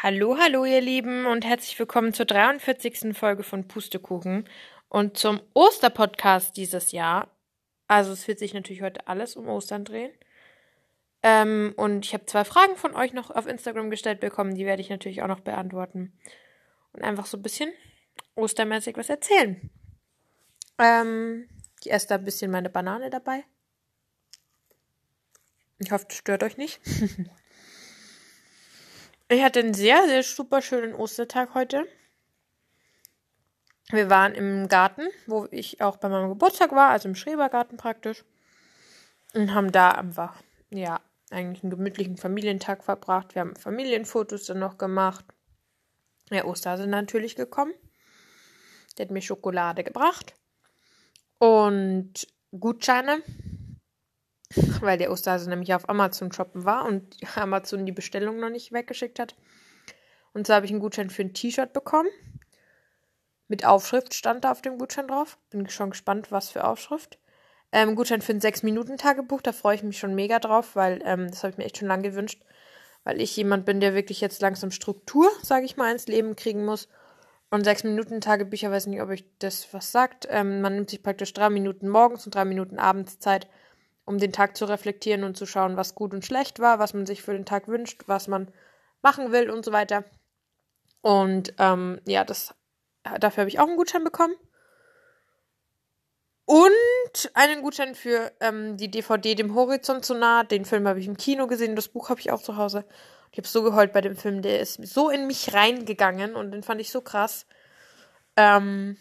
[0.00, 3.18] Hallo, hallo, ihr Lieben und herzlich willkommen zur 43.
[3.18, 4.48] Folge von Pustekuchen
[4.88, 7.36] und zum Osterpodcast dieses Jahr.
[7.88, 10.12] Also es wird sich natürlich heute alles um Ostern drehen.
[11.24, 14.82] Ähm, und ich habe zwei Fragen von euch noch auf Instagram gestellt bekommen, die werde
[14.82, 16.12] ich natürlich auch noch beantworten.
[16.92, 17.72] Und einfach so ein bisschen
[18.36, 19.68] ostermäßig was erzählen.
[20.78, 21.48] Ähm,
[21.80, 23.42] ich esse da ein bisschen meine Banane dabei.
[25.80, 26.80] Ich hoffe, das stört euch nicht.
[29.28, 31.86] ich hatte einen sehr, sehr super schönen Ostertag heute.
[33.90, 38.24] Wir waren im Garten, wo ich auch bei meinem Geburtstag war, also im Schrebergarten praktisch.
[39.34, 43.34] Und haben da einfach, ja, eigentlich einen gemütlichen Familientag verbracht.
[43.34, 45.24] Wir haben Familienfotos dann noch gemacht.
[46.30, 47.72] Der Osterhase natürlich gekommen.
[48.96, 50.34] Der hat mir Schokolade gebracht.
[51.38, 52.26] Und
[52.58, 53.22] Gutscheine
[54.80, 59.18] weil der Osterhase nämlich auf Amazon shoppen war und Amazon die Bestellung noch nicht weggeschickt
[59.18, 59.34] hat.
[60.32, 62.08] Und so habe ich einen Gutschein für ein T-Shirt bekommen.
[63.48, 65.38] Mit Aufschrift stand da auf dem Gutschein drauf.
[65.50, 67.18] Bin schon gespannt, was für Aufschrift.
[67.72, 71.42] Ähm, Gutschein für ein 6-Minuten-Tagebuch, da freue ich mich schon mega drauf, weil ähm, das
[71.42, 72.42] habe ich mir echt schon lange gewünscht.
[73.04, 76.64] Weil ich jemand bin, der wirklich jetzt langsam Struktur, sage ich mal, ins Leben kriegen
[76.64, 76.88] muss.
[77.50, 80.26] Und 6-Minuten-Tagebücher, weiß nicht, ob euch das was sagt.
[80.30, 83.48] Ähm, man nimmt sich praktisch drei Minuten morgens und drei Minuten abends Zeit,
[84.08, 87.04] um den Tag zu reflektieren und zu schauen, was gut und schlecht war, was man
[87.04, 88.50] sich für den Tag wünscht, was man
[89.02, 90.04] machen will und so weiter.
[91.02, 92.54] Und ähm, ja, das
[93.20, 94.34] dafür habe ich auch einen Gutschein bekommen.
[96.46, 100.42] Und einen Gutschein für ähm, die DVD Dem Horizont zu nah.
[100.42, 102.86] Den Film habe ich im Kino gesehen, das Buch habe ich auch zu Hause.
[103.30, 106.62] Ich habe so geheult bei dem Film, der ist so in mich reingegangen und den
[106.62, 107.44] fand ich so krass,
[108.36, 108.96] ähm,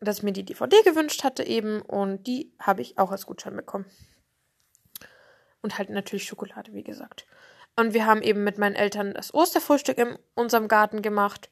[0.00, 3.54] dass ich mir die DVD gewünscht hatte eben und die habe ich auch als Gutschein
[3.54, 3.84] bekommen.
[5.64, 7.24] Und halt natürlich Schokolade, wie gesagt.
[7.74, 11.48] Und wir haben eben mit meinen Eltern das Osterfrühstück in unserem Garten gemacht.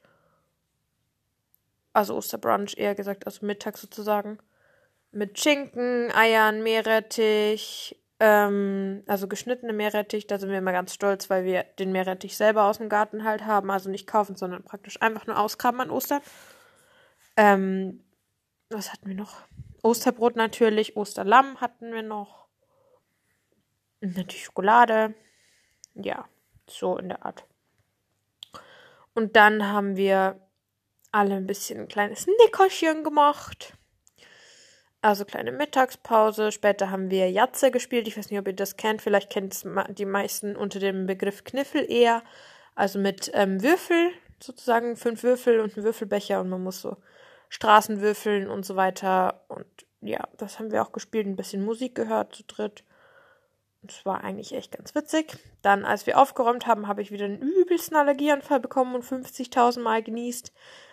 [1.95, 4.37] Also Osterbrunch eher gesagt, also Mittag sozusagen.
[5.13, 10.27] Mit Schinken, Eiern, Meerrettich, ähm, also geschnittene Meerrettich.
[10.27, 13.47] Da sind wir immer ganz stolz, weil wir den Meerrettich selber aus dem Garten halt
[13.47, 13.71] haben.
[13.71, 16.21] Also nicht kaufen, sondern praktisch einfach nur ausgraben an Ostern.
[17.39, 18.05] Ähm,
[18.69, 19.37] was hatten wir noch?
[19.83, 22.42] Osterbrot natürlich, Osterlamm hatten wir noch.
[24.03, 25.15] Natürlich Schokolade.
[25.95, 26.29] Ja,
[26.67, 27.45] so in der Art.
[29.15, 30.41] Und dann haben wir
[31.13, 33.75] alle ein bisschen ein kleines Nickerchen gemacht.
[35.03, 36.51] Also kleine Mittagspause.
[36.51, 38.09] Später haben wir Jatze gespielt.
[38.09, 39.03] Ich weiß nicht, ob ihr das kennt.
[39.03, 42.23] Vielleicht kennt es die meisten unter dem Begriff Kniffel eher.
[42.75, 44.11] Also mit ähm, Würfel,
[44.43, 46.97] sozusagen fünf Würfel und ein Würfelbecher und man muss so
[47.51, 49.45] Straßen würfeln und so weiter.
[49.49, 49.67] Und
[50.01, 51.27] ja, das haben wir auch gespielt.
[51.27, 52.83] Ein bisschen Musik gehört zu dritt.
[53.83, 55.37] Das war eigentlich echt ganz witzig.
[55.61, 60.03] Dann, als wir aufgeräumt haben, habe ich wieder einen übelsten Allergieanfall bekommen und 50.000 Mal
[60.03, 60.53] genießt.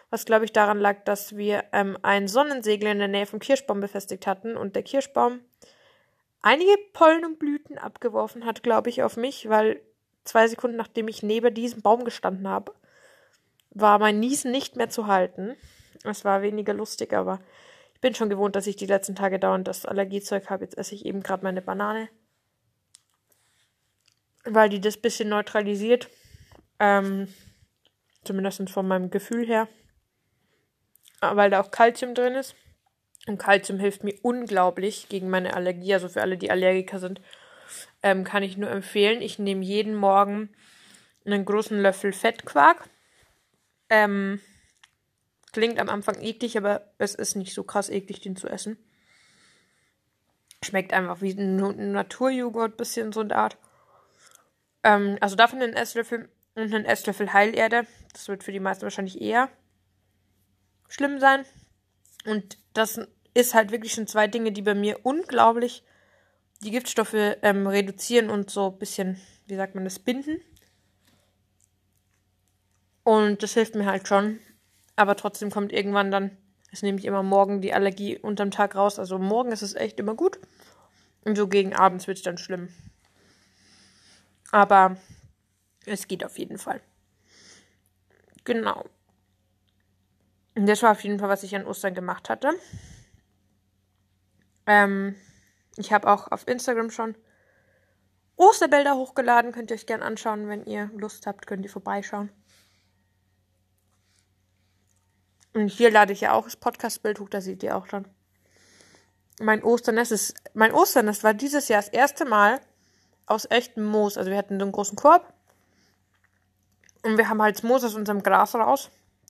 [0.09, 3.79] Was, glaube ich, daran lag, dass wir ähm, einen Sonnensegel in der Nähe vom Kirschbaum
[3.79, 5.41] befestigt hatten und der Kirschbaum
[6.41, 9.81] einige Pollen und Blüten abgeworfen hat, glaube ich, auf mich, weil
[10.23, 12.73] zwei Sekunden nachdem ich neben diesem Baum gestanden habe,
[13.69, 15.55] war mein Niesen nicht mehr zu halten.
[16.03, 17.39] Es war weniger lustig, aber
[17.93, 20.63] ich bin schon gewohnt, dass ich die letzten Tage dauernd das Allergiezeug habe.
[20.63, 22.09] Jetzt esse ich eben gerade meine Banane
[24.53, 26.09] weil die das bisschen neutralisiert.
[26.79, 27.27] Ähm,
[28.23, 29.67] zumindest von meinem Gefühl her.
[31.21, 32.55] Ah, weil da auch Kalzium drin ist.
[33.27, 35.93] Und Kalzium hilft mir unglaublich gegen meine Allergie.
[35.93, 37.21] Also für alle, die Allergiker sind,
[38.01, 39.21] ähm, kann ich nur empfehlen.
[39.21, 40.49] Ich nehme jeden Morgen
[41.25, 42.89] einen großen Löffel Fettquark.
[43.89, 44.39] Ähm,
[45.51, 48.77] klingt am Anfang eklig, aber es ist nicht so krass eklig, den zu essen.
[50.63, 53.57] Schmeckt einfach wie ein Naturjoghurt, bisschen so eine Art.
[54.89, 57.85] Ähm, also davon einen Esslöffel und einen Esslöffel Heilerde.
[58.13, 59.49] Das wird für die meisten wahrscheinlich eher
[60.87, 61.45] schlimm sein.
[62.25, 62.99] Und das
[63.35, 65.83] ist halt wirklich schon zwei Dinge, die bei mir unglaublich
[66.63, 70.41] die Giftstoffe ähm, reduzieren und so ein bisschen, wie sagt man das, binden.
[73.03, 74.39] Und das hilft mir halt schon.
[74.95, 76.35] Aber trotzdem kommt irgendwann dann,
[76.71, 78.99] das nehme ich immer morgen die Allergie unterm Tag raus.
[78.99, 80.39] Also morgen ist es echt immer gut.
[81.23, 82.69] Und so gegen abends wird es dann schlimm.
[84.51, 84.97] Aber
[85.85, 86.81] es geht auf jeden Fall.
[88.43, 88.85] Genau.
[90.55, 92.53] Und das war auf jeden Fall, was ich an Ostern gemacht hatte.
[94.65, 95.15] Ähm,
[95.77, 97.15] ich habe auch auf Instagram schon
[98.35, 99.51] Osterbilder hochgeladen.
[99.51, 102.31] Könnt ihr euch gerne anschauen, wenn ihr Lust habt, könnt ihr vorbeischauen.
[105.53, 108.07] Und hier lade ich ja auch das Podcast-Bild hoch, da seht ihr auch schon.
[109.41, 112.61] Mein Osternest ist, mein Osternest war dieses Jahr das erste Mal,
[113.29, 114.17] aus echtem Moos.
[114.17, 115.33] Also wir hatten so einen großen Korb.
[117.03, 118.89] Und wir haben halt Moos aus unserem Gras raus,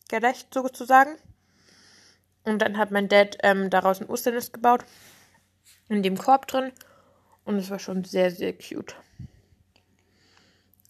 [0.10, 1.16] gerecht sozusagen.
[2.44, 4.84] Und dann hat mein Dad ähm, daraus ein Osternest gebaut.
[5.88, 6.72] In dem Korb drin.
[7.46, 8.96] Und es war schon sehr, sehr cute.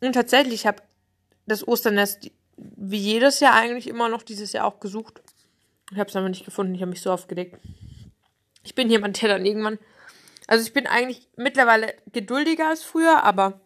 [0.02, 0.82] Und tatsächlich, ich habe
[1.46, 5.22] das Osternest wie jedes Jahr eigentlich immer noch dieses Jahr auch gesucht.
[5.92, 6.76] Ich habe es aber nicht gefunden.
[6.76, 7.60] Ich habe mich so aufgeregt.
[8.64, 9.80] Ich bin jemand, der dann irgendwann.
[10.50, 13.62] Also ich bin eigentlich mittlerweile geduldiger als früher, aber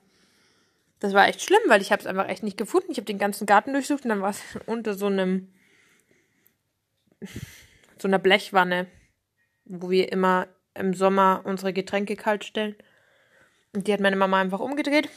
[0.99, 2.91] das war echt schlimm, weil ich habe es einfach echt nicht gefunden.
[2.91, 5.53] Ich habe den ganzen Garten durchsucht und dann war es unter so einem
[7.97, 8.87] so einer Blechwanne,
[9.63, 12.75] wo wir immer im Sommer unsere Getränke kalt stellen.
[13.73, 15.07] Und die hat meine Mama einfach umgedreht.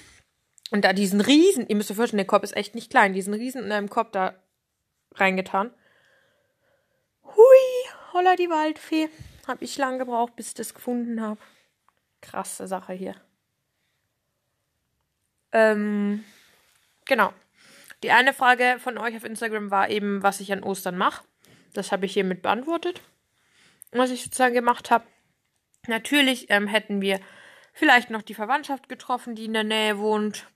[0.70, 3.34] Und da diesen Riesen, ihr müsst euch vorstellen, der Korb ist echt nicht klein, diesen
[3.34, 4.40] Riesen in einem Korb da
[5.16, 5.74] reingetan.
[7.24, 9.08] Hui, holla die Waldfee.
[9.48, 11.40] Hab ich lang gebraucht, bis ich das gefunden habe.
[12.26, 13.14] Krasse Sache hier.
[15.52, 16.24] Ähm,
[17.04, 17.32] genau.
[18.02, 21.24] Die eine Frage von euch auf Instagram war eben, was ich an Ostern mache.
[21.72, 23.00] Das habe ich hiermit beantwortet.
[23.92, 25.06] Was ich sozusagen gemacht habe.
[25.86, 27.20] Natürlich ähm, hätten wir
[27.72, 30.48] vielleicht noch die Verwandtschaft getroffen, die in der Nähe wohnt.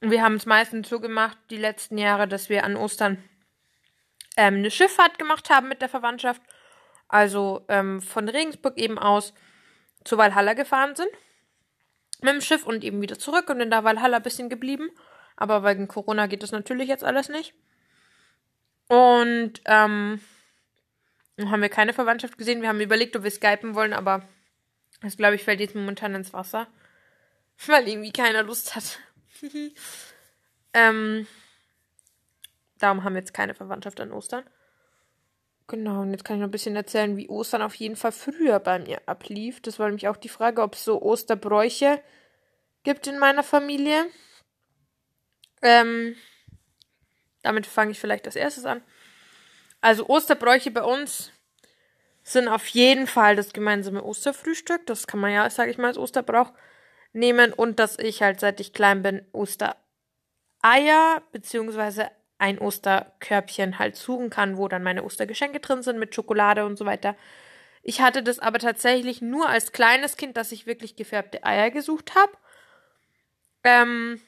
[0.00, 3.22] Wir haben es meistens so gemacht, die letzten Jahre, dass wir an Ostern
[4.36, 6.42] ähm, eine Schifffahrt gemacht haben mit der Verwandtschaft.
[7.08, 9.34] Also ähm, von Regensburg eben aus
[10.04, 11.10] zu Valhalla gefahren sind.
[12.20, 14.90] Mit dem Schiff und eben wieder zurück und in der Valhalla ein bisschen geblieben.
[15.36, 17.54] Aber wegen Corona geht das natürlich jetzt alles nicht.
[18.88, 20.20] Und ähm,
[21.40, 22.62] haben wir keine Verwandtschaft gesehen.
[22.62, 24.22] Wir haben überlegt, ob wir skypen wollen, aber
[25.00, 26.66] das, glaube ich, fällt jetzt momentan ins Wasser.
[27.66, 28.98] Weil irgendwie keiner Lust hat.
[30.72, 31.26] ähm,
[32.78, 34.44] darum haben wir jetzt keine Verwandtschaft an Ostern.
[35.66, 38.58] Genau, und jetzt kann ich noch ein bisschen erzählen, wie Ostern auf jeden Fall früher
[38.60, 39.62] bei mir ablief.
[39.62, 42.02] Das war nämlich auch die Frage, ob es so Osterbräuche
[42.82, 44.06] gibt in meiner Familie.
[45.62, 46.16] Ähm,
[47.42, 48.82] damit fange ich vielleicht als erstes an.
[49.80, 51.32] Also Osterbräuche bei uns
[52.22, 54.86] sind auf jeden Fall das gemeinsame Osterfrühstück.
[54.86, 56.52] Das kann man ja, sage ich mal, als Osterbrauch
[57.12, 57.54] nehmen.
[57.54, 59.76] Und dass ich halt, seit ich klein bin, Ostereier
[61.32, 62.10] beziehungsweise
[62.44, 66.84] ein Osterkörbchen halt suchen kann, wo dann meine Ostergeschenke drin sind mit Schokolade und so
[66.84, 67.16] weiter.
[67.82, 72.14] Ich hatte das aber tatsächlich nur als kleines Kind, dass ich wirklich gefärbte Eier gesucht
[72.14, 72.32] habe.
[73.64, 74.20] Ähm,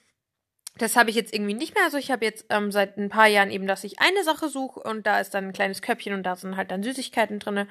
[0.79, 1.85] das habe ich jetzt irgendwie nicht mehr.
[1.85, 4.81] Also ich habe jetzt ähm, seit ein paar Jahren eben, dass ich eine Sache suche
[4.81, 7.69] und da ist dann ein kleines Köpfchen und da sind halt dann Süßigkeiten drin.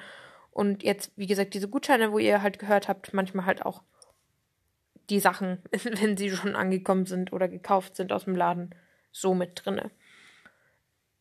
[0.52, 3.82] Und jetzt, wie gesagt, diese Gutscheine, wo ihr halt gehört habt, manchmal halt auch
[5.10, 8.74] die Sachen, wenn sie schon angekommen sind oder gekauft sind aus dem Laden,
[9.10, 9.90] so mit drinne.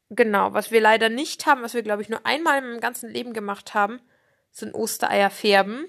[0.09, 3.33] Genau, was wir leider nicht haben, was wir, glaube ich, nur einmal im ganzen Leben
[3.33, 3.99] gemacht haben,
[4.51, 5.87] sind Ostereier färben.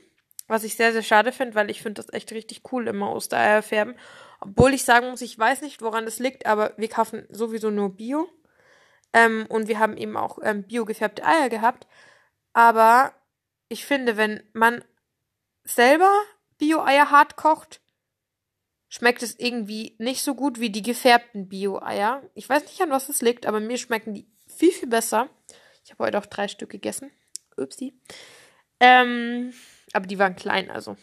[0.49, 3.63] Was ich sehr, sehr schade finde, weil ich finde das echt richtig cool, immer Ostereier
[3.63, 3.97] färben.
[4.41, 7.97] Obwohl ich sagen muss, ich weiß nicht, woran das liegt, aber wir kaufen sowieso nur
[7.97, 8.29] Bio.
[9.13, 11.87] Ähm, und wir haben eben auch ähm, bio gefärbte Eier gehabt.
[12.53, 13.13] Aber
[13.69, 14.85] ich finde, wenn man
[15.65, 16.13] selber
[16.59, 17.81] Bio-Eier hart kocht,
[18.89, 22.23] schmeckt es irgendwie nicht so gut wie die gefärbten Bio-Eier.
[22.35, 25.29] Ich weiß nicht, an was es liegt, aber mir schmecken die viel, viel besser.
[25.85, 27.11] Ich habe heute auch drei Stück gegessen.
[27.57, 27.95] Upsi.
[28.81, 29.53] Ähm,
[29.93, 30.97] aber die waren klein, also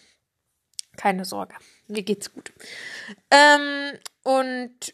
[0.95, 1.55] keine Sorge.
[1.87, 2.53] Mir geht's gut.
[3.31, 4.93] Ähm, und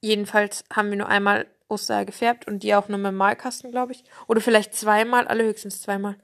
[0.00, 3.92] jedenfalls haben wir nur einmal Oster gefärbt und die auch nur mit dem Malkasten, glaube
[3.92, 4.04] ich.
[4.26, 6.18] Oder vielleicht zweimal, alle höchstens zweimal.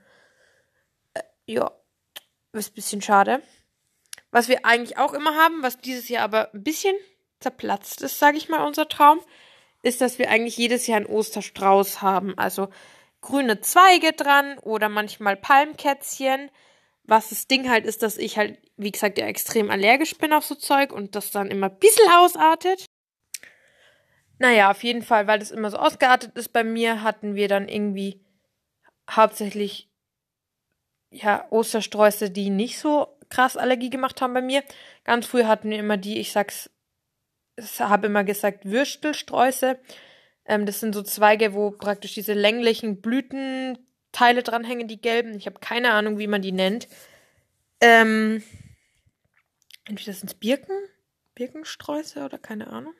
[1.14, 1.70] Äh, ja,
[2.52, 3.42] ist ein bisschen schade.
[4.30, 6.96] Was wir eigentlich auch immer haben, was dieses Jahr aber ein bisschen
[7.40, 9.20] zerplatzt ist, sage ich mal, unser Traum,
[9.82, 12.36] ist, dass wir eigentlich jedes Jahr einen Osterstrauß haben.
[12.36, 12.68] Also
[13.20, 16.50] grüne Zweige dran oder manchmal Palmkätzchen.
[17.04, 20.44] Was das Ding halt ist, dass ich halt, wie gesagt, ja extrem allergisch bin auf
[20.44, 22.84] so Zeug und das dann immer ein bisschen ausartet.
[24.38, 27.68] Naja, auf jeden Fall, weil das immer so ausgeartet ist bei mir, hatten wir dann
[27.68, 28.24] irgendwie
[29.10, 29.90] hauptsächlich
[31.10, 34.62] ja Ostersträuße, die nicht so krass Allergie gemacht haben bei mir.
[35.04, 36.70] Ganz früh hatten wir immer die, ich sag's,
[37.56, 39.78] ich habe immer gesagt, Würstelsträuße.
[40.46, 45.34] Ähm, das sind so Zweige, wo praktisch diese länglichen Blütenteile dranhängen, die gelben.
[45.34, 46.88] Ich habe keine Ahnung, wie man die nennt.
[47.80, 48.42] Ähm,
[49.86, 50.76] entweder sind es Birken,
[51.34, 52.94] Birkensträuße oder keine Ahnung.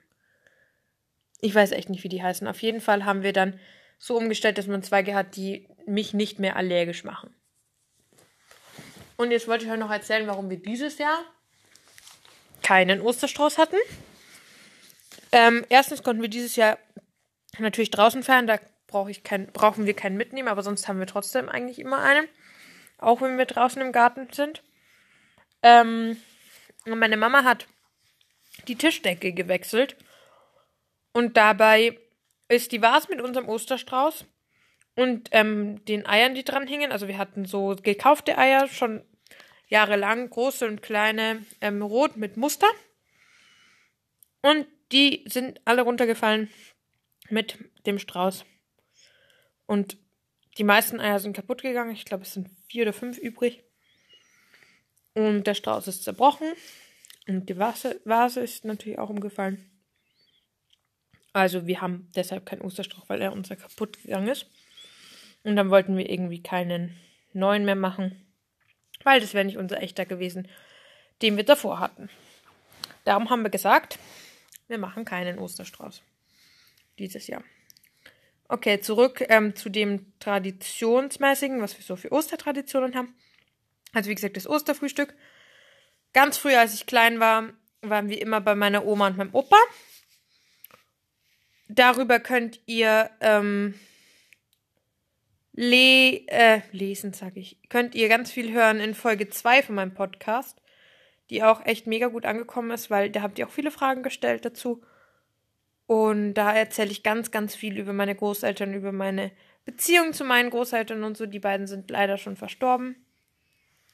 [1.41, 2.47] Ich weiß echt nicht, wie die heißen.
[2.47, 3.59] Auf jeden Fall haben wir dann
[3.99, 7.35] so umgestellt, dass man Zweige hat, die mich nicht mehr allergisch machen.
[9.21, 11.23] Und jetzt wollte ich euch noch erzählen, warum wir dieses Jahr
[12.63, 13.77] keinen Osterstrauß hatten.
[15.31, 16.79] Ähm, erstens konnten wir dieses Jahr
[17.59, 21.07] natürlich draußen feiern, da brauch ich kein, brauchen wir keinen mitnehmen, aber sonst haben wir
[21.07, 22.29] trotzdem eigentlich immer einen.
[22.97, 24.63] Auch wenn wir draußen im Garten sind.
[25.63, 26.17] Ähm,
[26.87, 27.67] meine Mama hat
[28.69, 29.97] die Tischdecke gewechselt.
[31.13, 31.99] Und dabei
[32.49, 34.25] ist die Vase mit unserem Osterstrauß
[34.97, 36.91] und ähm, den Eiern, die dran hingen.
[36.91, 39.05] Also wir hatten so gekaufte Eier, schon
[39.71, 42.69] jahrelang, große und kleine, ähm, rot mit Muster.
[44.43, 46.51] Und die sind alle runtergefallen
[47.31, 48.45] mit dem Strauß.
[49.67, 49.97] Und
[50.59, 51.93] die meisten Eier sind kaputt gegangen.
[51.93, 53.63] Ich glaube, es sind vier oder fünf übrig.
[55.15, 56.53] Und der Strauß ist zerbrochen.
[57.29, 59.71] Und die Vase, Vase ist natürlich auch umgefallen.
[61.33, 64.51] Also wir haben deshalb keinen Osterstrauch, weil er unser kaputt gegangen ist.
[65.45, 66.97] Und dann wollten wir irgendwie keinen
[67.33, 68.30] neuen mehr machen,
[69.05, 70.49] weil das wäre nicht unser echter gewesen,
[71.23, 72.09] den wir davor hatten.
[73.05, 73.99] Darum haben wir gesagt,
[74.69, 76.03] wir machen keinen Osterstrauß
[76.99, 77.43] dieses Jahr.
[78.49, 83.15] Okay, zurück ähm, zu dem Traditionsmäßigen, was wir so für Ostertraditionen haben.
[83.93, 85.15] Also wie gesagt, das Osterfrühstück.
[86.13, 89.57] Ganz früh, als ich klein war, waren wir immer bei meiner Oma und meinem Opa.
[91.69, 93.75] Darüber könnt ihr ähm,
[95.53, 97.57] le äh, lesen, sag ich.
[97.69, 100.61] Könnt ihr ganz viel hören in Folge 2 von meinem Podcast,
[101.29, 104.45] die auch echt mega gut angekommen ist, weil da habt ihr auch viele Fragen gestellt
[104.45, 104.83] dazu.
[105.87, 109.33] Und da erzähle ich ganz, ganz viel über meine Großeltern, über meine
[109.65, 111.27] Beziehung zu meinen Großeltern und so.
[111.27, 112.95] Die beiden sind leider schon verstorben.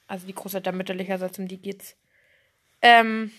[0.05, 1.97] Also die Großeltern mütterlicherseits, um die geht's.
[2.81, 3.31] Ähm,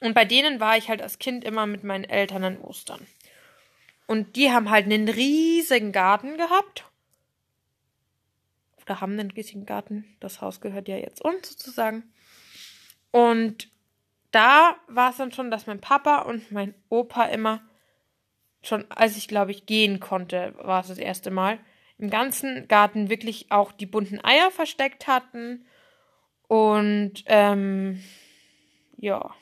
[0.00, 3.06] und bei denen war ich halt als Kind immer mit meinen Eltern an Ostern.
[4.06, 6.84] Und die haben halt einen riesigen Garten gehabt.
[8.88, 10.16] Oder haben einen riesigen Garten.
[10.18, 12.04] Das Haus gehört ja jetzt uns sozusagen.
[13.10, 13.68] Und
[14.30, 17.60] da war es dann schon, dass mein Papa und mein Opa immer
[18.62, 21.58] schon, als ich glaube ich gehen konnte, war es das erste Mal,
[21.98, 25.66] im ganzen Garten wirklich auch die bunten Eier versteckt hatten.
[26.46, 28.02] Und ähm,
[28.96, 29.34] ja,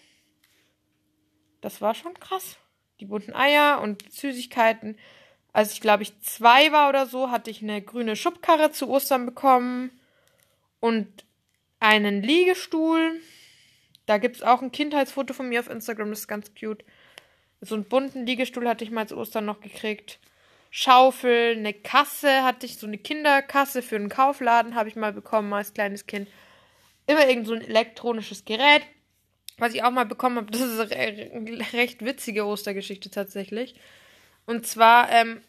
[1.61, 2.59] das war schon krass
[2.99, 4.97] die bunten Eier und Süßigkeiten.
[5.57, 9.25] Als ich, glaube ich, zwei war oder so, hatte ich eine grüne Schubkarre zu Ostern
[9.25, 9.91] bekommen
[10.81, 11.09] und
[11.81, 13.19] einen Liegestuhl.
[14.05, 16.85] Da gibt es auch ein Kindheitsfoto von mir auf Instagram, das ist ganz cute.
[17.63, 20.19] So einen bunten Liegestuhl hatte ich mal zu Ostern noch gekriegt.
[20.71, 25.51] Schaufel, eine Kasse hatte ich, so eine Kinderkasse für einen Kaufladen habe ich mal bekommen
[25.55, 26.29] als kleines Kind.
[27.07, 28.83] Immer irgend so ein elektronisches Gerät
[29.59, 33.75] was ich auch mal bekommen habe, das ist eine recht witzige Ostergeschichte tatsächlich.
[34.47, 35.41] Und zwar ähm,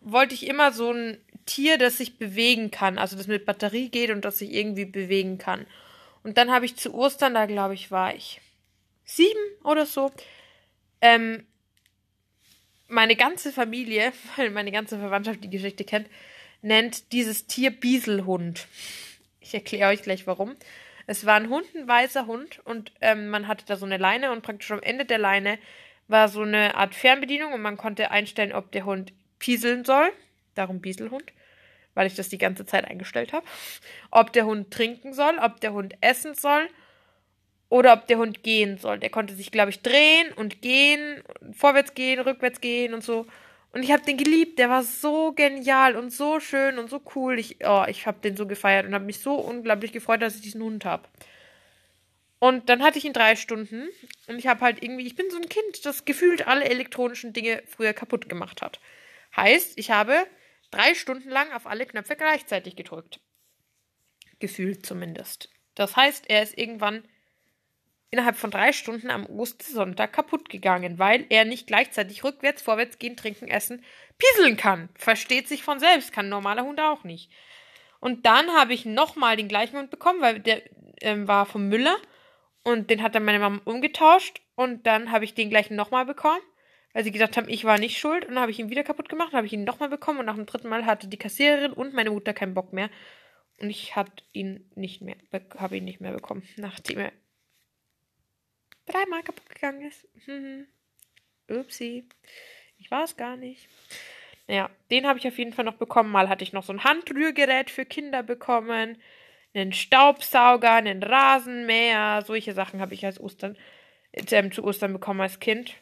[0.00, 4.10] wollte ich immer so ein Tier, das sich bewegen kann, also das mit Batterie geht
[4.10, 5.66] und das sich irgendwie bewegen kann.
[6.22, 8.40] Und dann habe ich zu Ostern, da glaube ich, war ich
[9.04, 10.12] sieben oder so,
[11.00, 11.46] ähm,
[12.88, 16.08] meine ganze Familie, weil meine ganze Verwandtschaft die Geschichte kennt,
[16.62, 18.66] nennt dieses Tier Bieselhund.
[19.40, 20.54] Ich erkläre euch gleich warum.
[21.06, 24.30] Es war ein Hund, ein weißer Hund und ähm, man hatte da so eine Leine
[24.30, 25.58] und praktisch am Ende der Leine
[26.10, 30.12] war so eine Art Fernbedienung und man konnte einstellen, ob der Hund pieseln soll.
[30.54, 31.24] Darum Bieselhund,
[31.94, 33.46] weil ich das die ganze Zeit eingestellt habe.
[34.10, 36.68] Ob der Hund trinken soll, ob der Hund essen soll
[37.68, 38.98] oder ob der Hund gehen soll.
[38.98, 43.26] Der konnte sich, glaube ich, drehen und gehen, vorwärts gehen, rückwärts gehen und so.
[43.72, 44.58] Und ich habe den geliebt.
[44.58, 47.38] Der war so genial und so schön und so cool.
[47.38, 50.42] Ich, oh, ich habe den so gefeiert und habe mich so unglaublich gefreut, dass ich
[50.42, 51.04] diesen Hund habe.
[52.40, 53.90] Und dann hatte ich ihn drei Stunden
[54.26, 57.62] und ich habe halt irgendwie, ich bin so ein Kind, das gefühlt alle elektronischen Dinge
[57.66, 58.80] früher kaputt gemacht hat.
[59.36, 60.26] Heißt, ich habe
[60.70, 63.20] drei Stunden lang auf alle Knöpfe gleichzeitig gedrückt.
[64.38, 65.50] Gefühlt zumindest.
[65.74, 67.04] Das heißt, er ist irgendwann
[68.10, 73.18] innerhalb von drei Stunden am Ostersonntag kaputt gegangen, weil er nicht gleichzeitig rückwärts, vorwärts gehen,
[73.18, 73.84] trinken, essen,
[74.16, 74.88] pieseln kann.
[74.94, 77.30] Versteht sich von selbst, kann ein normaler Hund auch nicht.
[78.00, 80.62] Und dann habe ich nochmal den gleichen Hund bekommen, weil der
[81.02, 81.96] ähm, war vom Müller
[82.62, 86.40] und den hat dann meine Mama umgetauscht und dann habe ich den gleichen nochmal bekommen,
[86.92, 89.08] weil sie gesagt haben, ich war nicht schuld und dann habe ich ihn wieder kaputt
[89.08, 91.94] gemacht, habe ich ihn nochmal bekommen und nach dem dritten Mal hatte die Kassiererin und
[91.94, 92.90] meine Mutter keinen Bock mehr
[93.60, 95.16] und ich hatte ihn nicht mehr,
[95.56, 97.12] habe ihn nicht mehr bekommen, nachdem er
[98.86, 100.06] dreimal kaputt gegangen ist.
[101.50, 102.08] Upsi.
[102.78, 103.68] Ich war es gar nicht.
[104.46, 106.10] Naja, den habe ich auf jeden Fall noch bekommen.
[106.10, 109.00] Mal hatte ich noch so ein Handrührgerät für Kinder bekommen.
[109.52, 112.22] Einen Staubsauger, einen Rasenmäher.
[112.26, 113.56] Solche Sachen habe ich als Ostern,
[114.12, 115.74] äh, zu Ostern bekommen als Kind.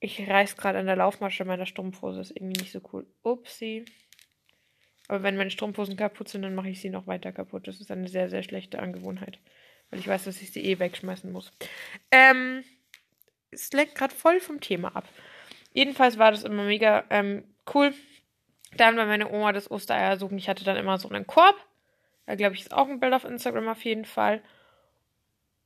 [0.00, 2.20] Ich reiß gerade an der Laufmasche meiner Strumpfhose.
[2.20, 3.06] Ist irgendwie nicht so cool.
[3.22, 3.84] Upsi.
[5.08, 7.68] Aber wenn meine Strumpfhosen kaputt sind, dann mache ich sie noch weiter kaputt.
[7.68, 9.38] Das ist eine sehr, sehr schlechte Angewohnheit.
[9.90, 11.52] Weil ich weiß, dass ich sie eh wegschmeißen muss.
[12.10, 12.64] Ähm,
[13.50, 15.08] es lenkt gerade voll vom Thema ab.
[15.72, 17.44] Jedenfalls war das immer mega ähm,
[17.74, 17.94] cool.
[18.76, 20.38] Dann war meine Oma das Ostereier suchen.
[20.38, 21.56] Ich hatte dann immer so einen Korb.
[22.26, 24.42] Da glaube ich ist auch ein Bild auf Instagram auf jeden Fall.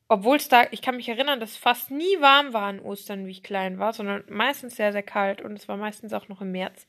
[0.07, 3.25] obwohl es da, ich kann mich erinnern, dass es fast nie warm war an Ostern,
[3.27, 6.41] wie ich klein war, sondern meistens sehr, sehr kalt und es war meistens auch noch
[6.41, 6.85] im März.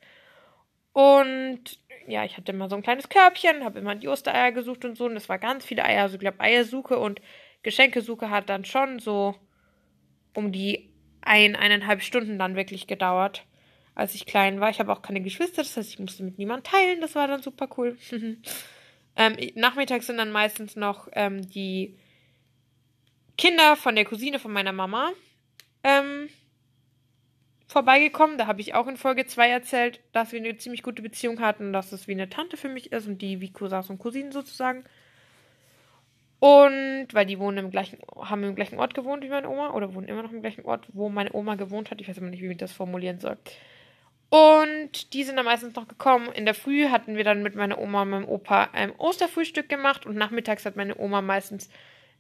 [0.93, 4.97] Und ja, ich hatte immer so ein kleines Körbchen, habe immer die Ostereier gesucht und
[4.97, 6.03] so und es war ganz viele Eier.
[6.03, 7.21] Also ich glaube, Eiersuche und
[7.63, 9.37] Geschenkesuche hat dann schon so
[10.35, 13.47] um die ein, eineinhalb Stunden dann wirklich gedauert,
[13.95, 14.71] als ich klein war.
[14.71, 17.01] Ich habe auch keine Geschwister, das heißt, ich musste mit niemandem teilen.
[17.01, 17.97] Das war dann super cool.
[19.17, 21.97] ähm, nachmittags sind dann meistens noch ähm, die
[23.37, 25.13] Kinder von der Cousine von meiner Mama
[25.85, 26.29] ähm,
[27.67, 28.39] vorbeigekommen.
[28.39, 31.73] Da habe ich auch in Folge 2 erzählt, dass wir eine ziemlich gute Beziehung hatten,
[31.73, 34.85] dass es wie eine Tante für mich ist und die wie Cousins und Cousinen sozusagen.
[36.39, 39.95] Und weil die wohnen im gleichen, haben im gleichen Ort gewohnt wie meine Oma oder
[39.95, 42.01] wohnen immer noch im gleichen Ort, wo meine Oma gewohnt hat.
[42.01, 43.39] Ich weiß immer nicht, wie ich das formulieren soll.
[44.33, 46.33] Und die sind dann meistens noch gekommen.
[46.33, 50.07] In der Früh hatten wir dann mit meiner Oma und meinem Opa ein Osterfrühstück gemacht
[50.07, 51.69] und nachmittags hat meine Oma meistens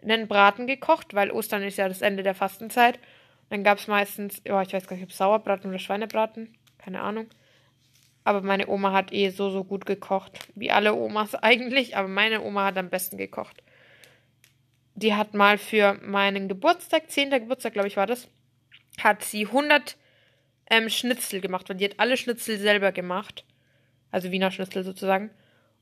[0.02, 2.98] einen Braten gekocht, weil Ostern ist ja das Ende der Fastenzeit.
[3.48, 7.28] Dann gab es meistens, oh, ich weiß gar nicht, ob Sauerbraten oder Schweinebraten, keine Ahnung.
[8.24, 10.38] Aber meine Oma hat eh so, so gut gekocht.
[10.54, 13.62] Wie alle Omas eigentlich, aber meine Oma hat am besten gekocht.
[14.96, 17.30] Die hat mal für meinen Geburtstag, 10.
[17.30, 18.28] Geburtstag, glaube ich, war das,
[19.02, 19.96] hat sie 100
[20.70, 23.44] ähm, Schnitzel gemacht, weil die hat alle Schnitzel selber gemacht.
[24.10, 25.30] Also Wiener Schnitzel sozusagen.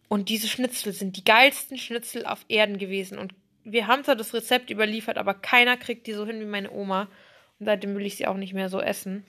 [0.08, 3.18] Und diese Schnitzel sind die geilsten Schnitzel auf Erden gewesen.
[3.18, 3.34] Und
[3.64, 7.08] wir haben zwar das Rezept überliefert, aber keiner kriegt die so hin wie meine Oma.
[7.58, 9.24] Und seitdem will ich sie auch nicht mehr so essen.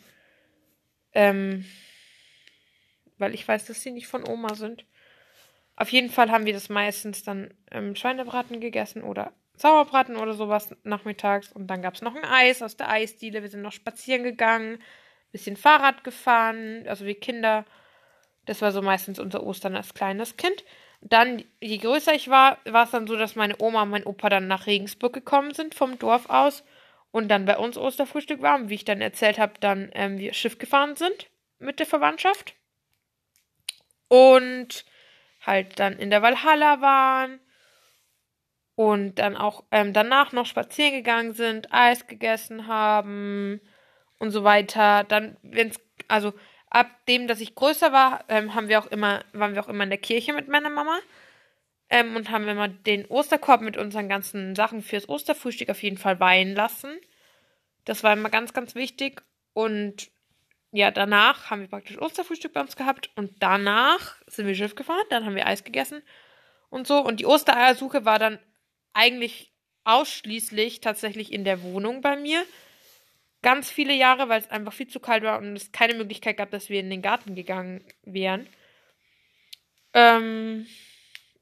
[1.13, 1.65] Ähm,
[3.17, 4.85] weil ich weiß, dass sie nicht von Oma sind.
[5.75, 10.75] Auf jeden Fall haben wir das meistens dann ähm, Schweinebraten gegessen oder Sauerbraten oder sowas
[10.83, 11.51] nachmittags.
[11.51, 13.41] Und dann gab es noch ein Eis aus der Eisdiele.
[13.41, 14.79] Wir sind noch spazieren gegangen,
[15.31, 17.65] bisschen Fahrrad gefahren, also wie Kinder.
[18.45, 20.63] Das war so meistens unser Ostern als kleines Kind.
[21.01, 24.29] Dann, je größer ich war, war es dann so, dass meine Oma und mein Opa
[24.29, 26.63] dann nach Regensburg gekommen sind vom Dorf aus
[27.11, 28.55] und dann bei uns Osterfrühstück war.
[28.55, 31.29] Und wie ich dann erzählt habe, dann ähm, wir Schiff gefahren sind
[31.59, 32.55] mit der Verwandtschaft.
[34.07, 34.85] Und
[35.41, 37.39] halt dann in der Valhalla waren
[38.75, 43.61] und dann auch ähm, danach noch spazieren gegangen sind, Eis gegessen haben
[44.21, 45.03] und so weiter.
[45.03, 46.33] Dann, wenn es, also
[46.69, 49.83] ab dem, dass ich größer war, ähm, haben wir auch immer, waren wir auch immer
[49.83, 50.99] in der Kirche mit meiner Mama.
[51.89, 56.19] Ähm, und haben immer den Osterkorb mit unseren ganzen Sachen fürs Osterfrühstück auf jeden Fall
[56.21, 56.97] weihen lassen.
[57.83, 59.23] Das war immer ganz, ganz wichtig.
[59.53, 60.09] Und
[60.71, 63.09] ja, danach haben wir praktisch Osterfrühstück bei uns gehabt.
[63.15, 65.03] Und danach sind wir Schiff gefahren.
[65.09, 66.01] Dann haben wir Eis gegessen
[66.69, 66.99] und so.
[66.99, 68.39] Und die Ostereiersuche war dann
[68.93, 69.51] eigentlich
[69.83, 72.45] ausschließlich tatsächlich in der Wohnung bei mir
[73.41, 76.51] ganz viele Jahre, weil es einfach viel zu kalt war und es keine Möglichkeit gab,
[76.51, 78.47] dass wir in den Garten gegangen wären.
[79.93, 80.67] Ähm,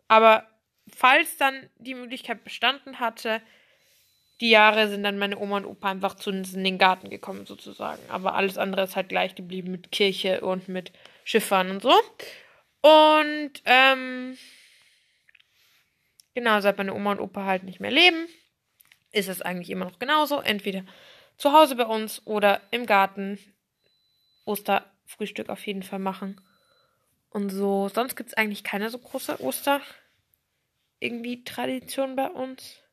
[0.07, 0.47] aber
[0.93, 3.41] falls dann die Möglichkeit bestanden hatte,
[4.41, 7.45] die Jahre sind dann meine Oma und Opa einfach zu uns in den Garten gekommen,
[7.45, 8.01] sozusagen.
[8.09, 10.93] Aber alles andere ist halt gleich geblieben mit Kirche und mit
[11.25, 11.93] Schiffern und so.
[12.81, 14.38] Und, ähm,
[16.33, 18.27] genau, seit meine Oma und Opa halt nicht mehr leben,
[19.12, 20.39] ist es eigentlich immer noch genauso.
[20.39, 20.85] Entweder
[21.39, 23.39] zu Hause bei uns oder im Garten
[24.45, 26.39] Osterfrühstück auf jeden Fall machen.
[27.30, 29.82] Und so, sonst gibt es eigentlich keine so große Oster
[30.99, 32.84] irgendwie Tradition bei uns.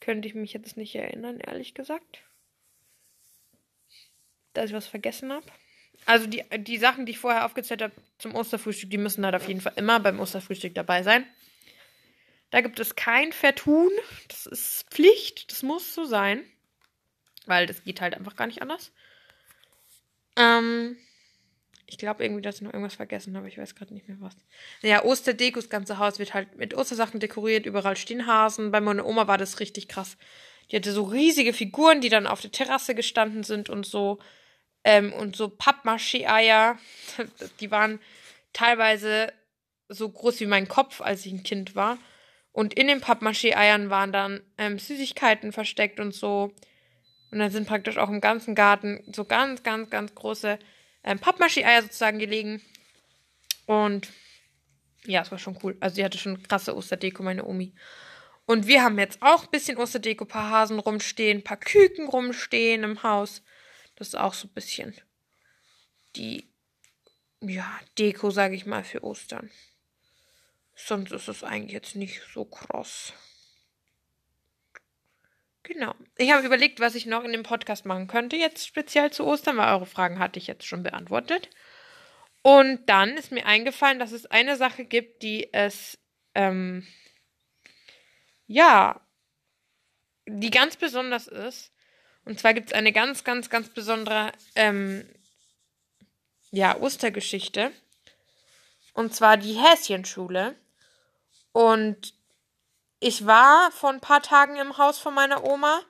[0.00, 2.24] Könnte ich mich jetzt nicht erinnern, ehrlich gesagt.
[4.52, 5.46] Dass ich was vergessen habe.
[6.04, 9.46] Also die, die Sachen, die ich vorher aufgezählt habe zum Osterfrühstück, die müssen halt auf
[9.46, 11.26] jeden Fall immer beim Osterfrühstück dabei sein.
[12.50, 13.90] Da gibt es kein Vertun.
[14.28, 15.50] Das ist Pflicht.
[15.50, 16.44] Das muss so sein.
[17.46, 18.92] Weil das geht halt einfach gar nicht anders.
[20.36, 20.96] Ähm,
[21.86, 23.48] ich glaube irgendwie, dass ich noch irgendwas vergessen habe.
[23.48, 24.34] Ich weiß gerade nicht mehr was.
[24.82, 27.64] Ja, Osterdeko, das ganze Haus wird halt mit Ostersachen dekoriert.
[27.64, 28.72] Überall stehen Hasen.
[28.72, 30.16] Bei meiner Oma war das richtig krass.
[30.70, 34.18] Die hatte so riesige Figuren, die dann auf der Terrasse gestanden sind und so.
[34.82, 36.78] Ähm, und so Pappmaché-Eier.
[37.60, 38.00] Die waren
[38.52, 39.32] teilweise
[39.88, 41.98] so groß wie mein Kopf, als ich ein Kind war.
[42.50, 46.52] Und in den Pappmaché-Eiern waren dann ähm, Süßigkeiten versteckt und so.
[47.30, 50.58] Und dann sind praktisch auch im ganzen Garten so ganz, ganz, ganz große
[51.04, 52.62] ähm, Pappmaschee-Eier sozusagen gelegen.
[53.66, 54.08] Und
[55.04, 55.76] ja, es war schon cool.
[55.80, 57.74] Also die hatte schon krasse Osterdeko, meine Omi.
[58.46, 62.08] Und wir haben jetzt auch ein bisschen Osterdeko, ein paar Hasen rumstehen, ein paar Küken
[62.08, 63.42] rumstehen im Haus.
[63.96, 64.94] Das ist auch so ein bisschen
[66.14, 66.48] die,
[67.40, 69.50] ja, Deko, sage ich mal, für Ostern.
[70.74, 73.12] Sonst ist es eigentlich jetzt nicht so kross.
[75.66, 75.96] Genau.
[76.16, 79.56] Ich habe überlegt, was ich noch in dem Podcast machen könnte, jetzt speziell zu Ostern,
[79.56, 81.50] weil eure Fragen hatte ich jetzt schon beantwortet.
[82.42, 85.98] Und dann ist mir eingefallen, dass es eine Sache gibt, die es,
[86.36, 86.86] ähm,
[88.46, 89.00] ja,
[90.26, 91.72] die ganz besonders ist.
[92.24, 95.04] Und zwar gibt es eine ganz, ganz, ganz besondere ähm,
[96.52, 97.72] ja, Ostergeschichte.
[98.92, 100.54] Und zwar die Häschenschule.
[101.50, 102.15] Und
[103.00, 105.80] ich war vor ein paar Tagen im Haus von meiner Oma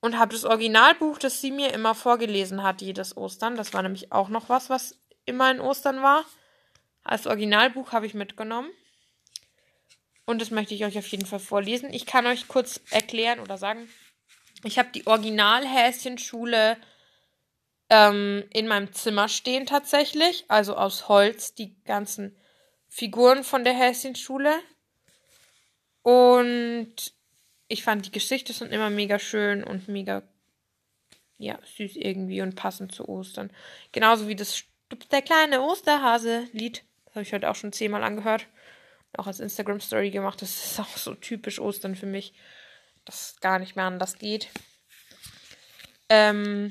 [0.00, 3.56] und habe das Originalbuch, das sie mir immer vorgelesen hat, jedes Ostern.
[3.56, 6.24] Das war nämlich auch noch was, was immer in Ostern war.
[7.02, 8.70] Als Originalbuch habe ich mitgenommen.
[10.26, 11.92] Und das möchte ich euch auf jeden Fall vorlesen.
[11.92, 13.88] Ich kann euch kurz erklären oder sagen,
[14.62, 16.78] ich habe die Originalhäschenschule
[17.90, 20.46] ähm, in meinem Zimmer stehen tatsächlich.
[20.48, 22.36] Also aus Holz, die ganzen
[22.88, 24.54] Figuren von der Häschenschule.
[26.04, 27.14] Und
[27.66, 30.22] ich fand die Geschichte schon immer mega schön und mega
[31.38, 33.50] ja, süß irgendwie und passend zu Ostern.
[33.90, 34.64] Genauso wie das
[35.10, 36.84] der kleine Osterhase-Lied.
[37.06, 38.46] Das habe ich heute auch schon zehnmal angehört.
[39.16, 40.42] Auch als Instagram-Story gemacht.
[40.42, 42.34] Das ist auch so typisch Ostern für mich,
[43.06, 44.48] dass es gar nicht mehr anders geht.
[46.10, 46.70] Ähm,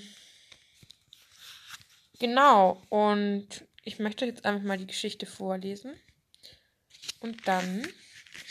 [2.20, 2.84] genau.
[2.90, 6.00] Und ich möchte jetzt einfach mal die Geschichte vorlesen.
[7.20, 7.88] Und dann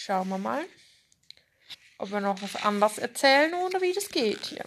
[0.04, 0.64] Schauen wir mal,
[1.98, 4.64] ob wir noch was anderes erzählen oder wie das geht hier.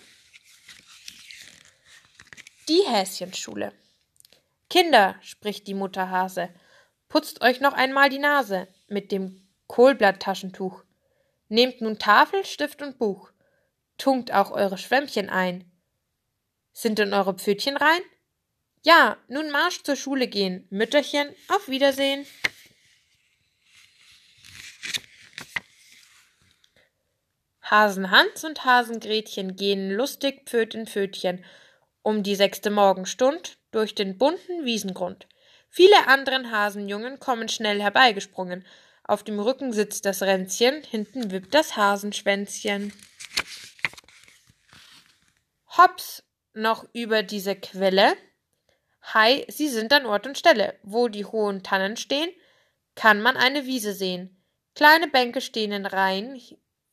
[2.69, 3.73] Die Häschenschule.
[4.69, 6.47] Kinder, spricht die Mutter Hase,
[7.09, 10.85] putzt euch noch einmal die Nase mit dem Kohlblatttaschentuch.
[11.49, 13.29] Nehmt nun Tafel, Stift und Buch.
[13.97, 15.69] Tunkt auch eure Schwämmchen ein.
[16.71, 18.01] Sind denn eure Pfötchen rein?
[18.83, 20.65] Ja, nun Marsch zur Schule gehen.
[20.69, 22.25] Mütterchen, auf Wiedersehen.
[27.69, 31.43] Hasen Hans und Hasen Gretchen gehen lustig Pföt in Pfötchen
[32.03, 35.27] um die sechste Morgenstund durch den bunten Wiesengrund.
[35.71, 38.63] Viele anderen Hasenjungen kommen schnell herbeigesprungen.
[39.03, 42.93] Auf dem Rücken sitzt das Ränzchen, hinten wippt das Hasenschwänzchen.
[45.75, 46.23] Hops,
[46.53, 48.15] noch über diese Quelle.
[49.13, 50.79] Hei, sie sind an Ort und Stelle.
[50.83, 52.29] Wo die hohen Tannen stehen,
[52.93, 54.43] kann man eine Wiese sehen.
[54.75, 56.39] Kleine Bänke stehen in Reihen,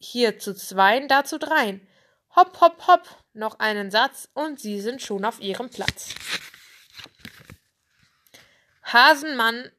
[0.05, 1.87] hier zu zweien, da zu dreien.
[2.35, 6.15] Hopp, hopp, hopp, noch einen Satz und sie sind schon auf ihrem Platz.
[8.83, 9.71] Hasenmann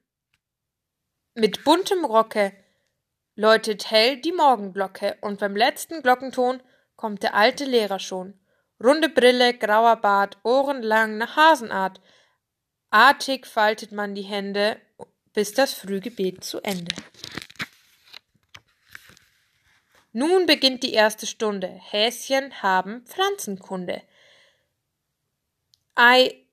[1.36, 2.54] mit buntem Rocke
[3.36, 6.62] läutet hell die Morgenglocke und beim letzten Glockenton
[6.96, 8.40] kommt der alte Lehrer schon.
[8.84, 12.02] Runde Brille, grauer Bart, Ohren lang nach Hasenart.
[12.90, 14.80] Artig faltet man die Hände,
[15.34, 16.96] bis das Frühgebet zu Ende.
[20.14, 21.68] Nun beginnt die erste Stunde.
[21.68, 24.04] Häschen haben Pflanzenkunde.
[25.96, 26.46] Ei,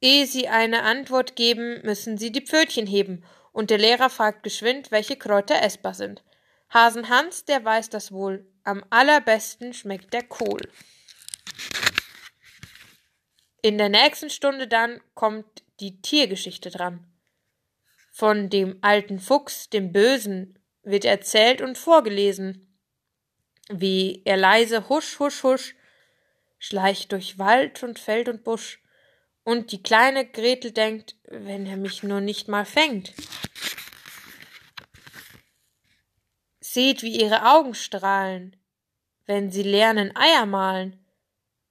[0.00, 4.90] ehe sie eine Antwort geben, müssen sie die Pfötchen heben, und der Lehrer fragt geschwind,
[4.90, 6.22] welche Kräuter essbar sind.
[6.70, 8.46] Hasen Hans, der weiß das wohl.
[8.64, 10.60] Am allerbesten schmeckt der Kohl.
[13.60, 17.04] In der nächsten Stunde dann kommt die Tiergeschichte dran.
[18.10, 20.57] Von dem alten Fuchs, dem Bösen,
[20.90, 22.76] wird erzählt und vorgelesen,
[23.70, 25.74] wie er leise husch, husch, husch
[26.58, 28.80] schleicht durch Wald und Feld und Busch,
[29.44, 33.14] und die kleine Gretel denkt, wenn er mich nur nicht mal fängt.
[36.60, 38.56] Seht, wie ihre Augen strahlen,
[39.24, 41.02] wenn sie lernen Eier malen.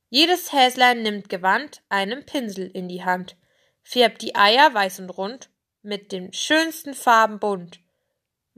[0.09, 3.35] Jedes Häslein nimmt gewandt einen Pinsel in die Hand,
[3.83, 5.49] färbt die Eier weiß und rund,
[5.83, 7.79] mit den schönsten Farben bunt.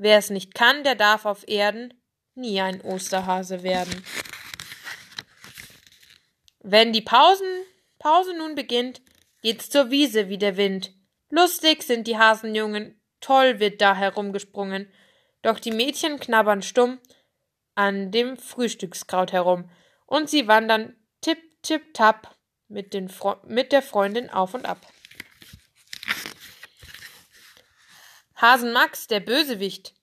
[0.02, 1.94] Wer es nicht kann, der darf auf Erden
[2.34, 4.02] nie ein Osterhase werden.
[6.62, 7.66] Wenn die Pausen,
[8.00, 9.02] Pause nun beginnt,
[9.42, 10.94] geht's zur Wiese wie der Wind.
[11.30, 14.90] Lustig sind die Hasenjungen, toll wird da herumgesprungen.
[15.42, 17.00] Doch die Mädchen knabbern stumm
[17.76, 19.70] an dem Frühstückskraut herum.
[20.06, 22.38] Und sie wandern tipp, tipp, tapp
[22.70, 23.12] mit, den
[23.48, 24.80] mit der Freundin auf und ab.
[28.42, 29.94] Hasen Max, der Bösewicht,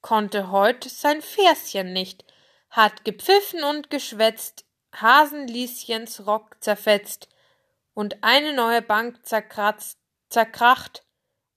[0.00, 2.24] konnte heut sein Verschen nicht,
[2.70, 7.28] hat gepfiffen und geschwätzt, Hasenlieschens Rock zerfetzt
[7.94, 9.96] und eine neue Bank zerkratzt,
[10.28, 11.04] zerkracht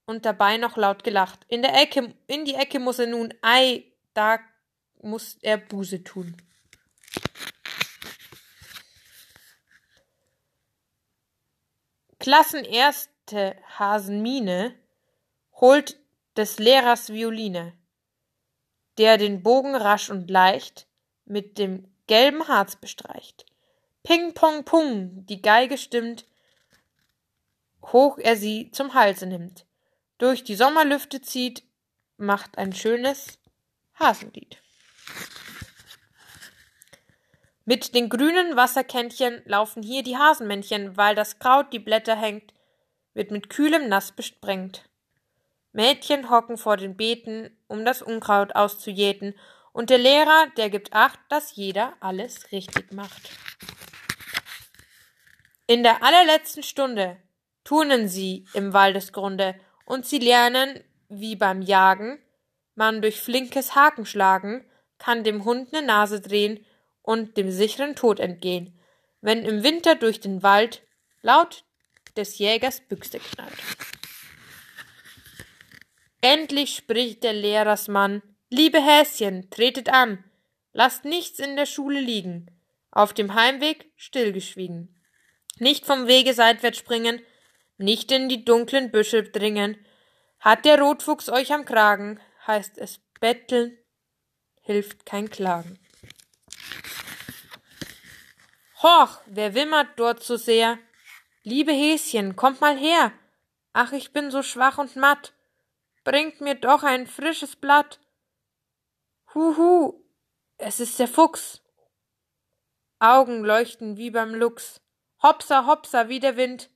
[0.05, 1.39] und dabei noch laut gelacht.
[1.47, 4.39] In der Ecke, in die Ecke muss er nun, ei, da
[5.01, 6.37] muss er Buße tun.
[12.19, 14.75] Klassenerste Hasenmine
[15.53, 16.00] holt
[16.37, 17.73] des Lehrers Violine,
[18.97, 20.87] der den Bogen rasch und leicht
[21.25, 23.45] mit dem gelben Harz bestreicht.
[24.03, 26.25] Ping, pong, pung, die Geige stimmt,
[27.83, 29.65] hoch er sie zum Halse nimmt,
[30.17, 31.63] durch die Sommerlüfte zieht,
[32.17, 33.39] macht ein schönes
[33.95, 34.61] Hasenlied.
[37.65, 42.53] Mit den grünen Wasserkännchen laufen hier die Hasenmännchen, weil das Kraut die Blätter hängt,
[43.13, 44.89] wird mit kühlem Nass besprengt.
[45.73, 49.35] Mädchen hocken vor den Beeten, um das Unkraut auszujäten,
[49.73, 53.29] und der Lehrer, der gibt acht, dass jeder alles richtig macht.
[55.65, 57.15] In der allerletzten Stunde
[57.63, 59.55] turnen sie im Waldesgrunde,
[59.85, 62.19] und sie lernen, wie beim Jagen,
[62.75, 64.65] man durch flinkes Hakenschlagen
[64.97, 66.65] kann dem Hund ne Nase drehen
[67.01, 68.79] und dem sicheren Tod entgehen,
[69.21, 70.81] wenn im Winter durch den Wald
[71.21, 71.63] laut
[72.15, 73.57] des Jägers Büchse knallt.
[76.21, 80.23] Endlich spricht der Lehrersmann, liebe Häschen, tretet an,
[80.71, 82.45] lasst nichts in der Schule liegen,
[82.91, 85.01] auf dem Heimweg stillgeschwiegen.
[85.57, 87.21] Nicht vom Wege seitwärts springen,
[87.77, 89.83] nicht in die dunklen Büsche dringen.
[90.39, 93.75] Hat der Rotfuchs euch am Kragen, heißt es betteln,
[94.61, 95.79] hilft kein Klagen.
[98.83, 100.77] Horch, wer wimmert dort so sehr?
[101.43, 103.11] Liebe Häschen, kommt mal her.
[103.73, 105.33] Ach, ich bin so schwach und matt.
[106.03, 107.99] Bringt mir doch ein frisches Blatt.
[109.33, 110.03] Huhu,
[110.57, 111.61] es ist der Fuchs.
[112.99, 114.81] Augen leuchten wie beim Luchs.
[115.21, 116.69] Hopsa, hopsa, wie der Wind,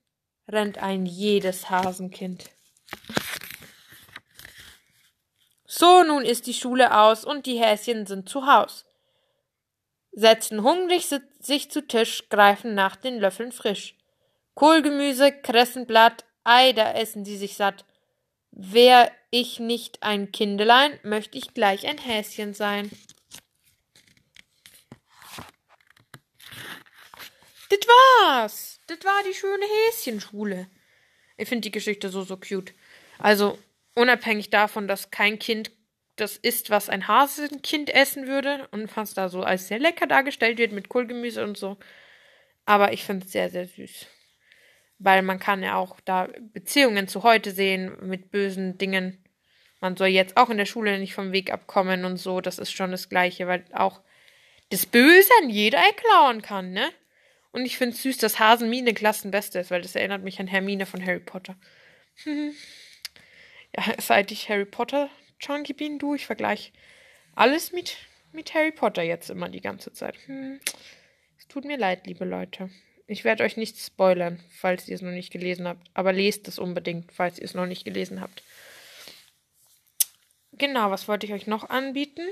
[0.47, 2.49] rennt ein jedes Hasenkind.
[5.65, 8.85] So, nun ist die Schule aus und die Häschen sind zu Haus.
[10.11, 11.07] Setzen hungrig
[11.39, 13.97] sich zu Tisch, greifen nach den Löffeln frisch.
[14.53, 17.83] Kohlgemüse, Kressenblatt, Ei, da essen sie sich satt.
[18.57, 22.89] Wär ich nicht ein Kindelein, möchte ich gleich ein Häschen sein.
[27.69, 28.79] Das war's.
[28.87, 30.69] Das war die schöne Häschenschule.
[31.35, 32.73] Ich finde die Geschichte so, so cute.
[33.19, 33.59] Also,
[33.93, 35.71] unabhängig davon, dass kein Kind
[36.15, 40.59] das isst, was ein Hasenkind essen würde und was da so als sehr lecker dargestellt
[40.59, 41.77] wird mit Kohlgemüse und so.
[42.65, 44.07] Aber ich finde es sehr, sehr süß.
[44.97, 49.23] Weil man kann ja auch da Beziehungen zu heute sehen mit bösen Dingen.
[49.81, 52.41] Man soll jetzt auch in der Schule nicht vom Weg abkommen und so.
[52.41, 54.01] Das ist schon das Gleiche, weil auch
[54.69, 56.89] das Böse an jeder erklauen kann, ne?
[57.51, 60.85] Und ich finde es süß, dass Hasenmine Klassenbeste ist, weil das erinnert mich an Hermine
[60.85, 61.55] von Harry Potter.
[62.25, 66.71] ja, seit ich Harry Potter Chunky bin, du, ich vergleiche
[67.35, 67.97] alles mit,
[68.31, 70.17] mit Harry Potter jetzt immer die ganze Zeit.
[70.25, 70.59] Hm.
[71.37, 72.69] Es tut mir leid, liebe Leute.
[73.07, 75.87] Ich werde euch nicht spoilern, falls ihr es noch nicht gelesen habt.
[75.93, 78.41] Aber lest es unbedingt, falls ihr es noch nicht gelesen habt.
[80.53, 82.23] Genau, was wollte ich euch noch anbieten?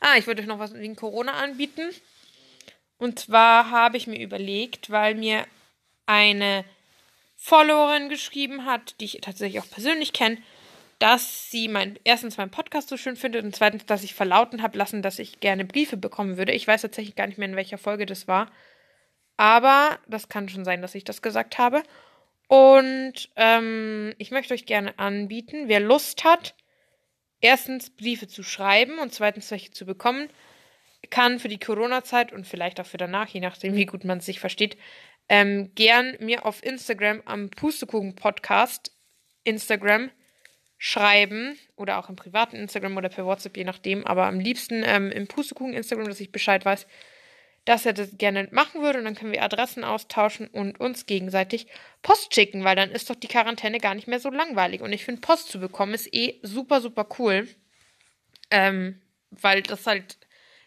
[0.00, 1.90] Ah, ich wollte euch noch was wegen Corona anbieten.
[2.98, 5.46] Und zwar habe ich mir überlegt, weil mir
[6.06, 6.64] eine
[7.36, 10.38] Followerin geschrieben hat, die ich tatsächlich auch persönlich kenne,
[10.98, 14.78] dass sie mein, erstens meinen Podcast so schön findet und zweitens, dass ich verlauten habe
[14.78, 16.52] lassen, dass ich gerne Briefe bekommen würde.
[16.52, 18.50] Ich weiß tatsächlich gar nicht mehr, in welcher Folge das war.
[19.36, 21.82] Aber das kann schon sein, dass ich das gesagt habe.
[22.48, 26.54] Und ähm, ich möchte euch gerne anbieten, wer Lust hat,
[27.40, 30.28] erstens Briefe zu schreiben und zweitens welche zu bekommen,
[31.10, 34.40] kann für die Corona-Zeit und vielleicht auch für danach, je nachdem, wie gut man sich
[34.40, 34.76] versteht,
[35.28, 38.92] ähm, gern mir auf Instagram am Pustekuchen-Podcast
[39.44, 40.10] Instagram
[40.78, 45.10] schreiben oder auch im privaten Instagram oder per WhatsApp, je nachdem, aber am liebsten ähm,
[45.10, 46.86] im Pustekuchen Instagram, dass ich Bescheid weiß,
[47.66, 51.66] dass er das gerne machen würde und dann können wir Adressen austauschen und uns gegenseitig
[52.02, 55.04] Post schicken, weil dann ist doch die Quarantäne gar nicht mehr so langweilig und ich
[55.04, 57.46] finde Post zu bekommen ist eh super, super cool,
[58.50, 60.16] ähm, weil das halt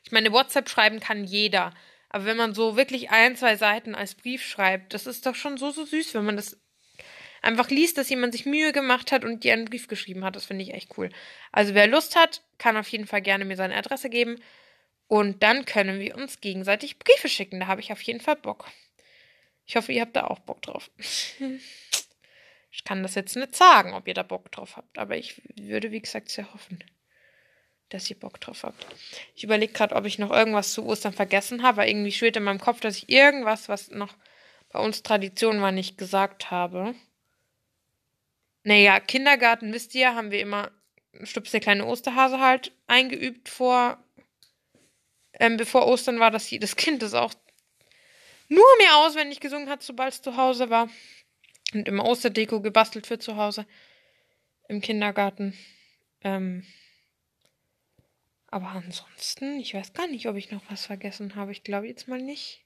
[0.10, 1.72] ich meine, WhatsApp schreiben kann jeder.
[2.10, 5.58] Aber wenn man so wirklich ein, zwei Seiten als Brief schreibt, das ist doch schon
[5.58, 6.60] so, so süß, wenn man das
[7.42, 10.36] einfach liest, dass jemand sich Mühe gemacht hat und dir einen Brief geschrieben hat.
[10.36, 11.10] Das finde ich echt cool.
[11.52, 14.40] Also wer Lust hat, kann auf jeden Fall gerne mir seine Adresse geben.
[15.10, 17.60] Und dann können wir uns gegenseitig Briefe schicken.
[17.60, 18.72] Da habe ich auf jeden Fall Bock.
[19.66, 20.90] Ich hoffe, ihr habt da auch Bock drauf.
[22.72, 25.92] Ich kann das jetzt nicht sagen, ob ihr da Bock drauf habt, aber ich würde,
[25.92, 26.84] wie gesagt, sehr hoffen
[27.90, 28.86] dass ihr Bock drauf habt.
[29.36, 32.60] Ich überlege gerade, ob ich noch irgendwas zu Ostern vergessen habe, irgendwie schwirrt in meinem
[32.60, 34.14] Kopf, dass ich irgendwas, was noch
[34.72, 36.94] bei uns Tradition war, nicht gesagt habe.
[38.64, 40.72] Naja, Kindergarten, wisst ihr, haben wir immer
[41.24, 43.98] Stups der kleine Osterhase halt eingeübt vor,
[45.40, 47.34] ähm, bevor Ostern war, dass jedes Kind das auch
[48.50, 50.90] nur mehr auswendig gesungen hat, sobald es zu Hause war.
[51.74, 53.66] Und immer Osterdeko gebastelt für zu Hause
[54.68, 55.58] im Kindergarten.
[56.22, 56.66] Ähm,
[58.48, 61.52] aber ansonsten, ich weiß gar nicht, ob ich noch was vergessen habe.
[61.52, 62.66] Ich glaube jetzt mal nicht.